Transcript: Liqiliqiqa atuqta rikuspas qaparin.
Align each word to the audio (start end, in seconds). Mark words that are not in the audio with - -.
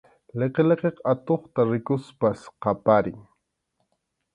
Liqiliqiqa 0.39 1.03
atuqta 1.11 1.61
rikuspas 1.71 2.39
qaparin. 2.61 3.19